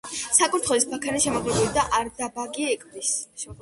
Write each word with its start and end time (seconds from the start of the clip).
საკურთხევლის 0.37 0.87
ბაქანი 0.93 1.23
შემაღლებულია 1.27 1.77
და 1.79 1.87
არდაბაგი 2.01 2.71
ეკვრის. 2.75 3.17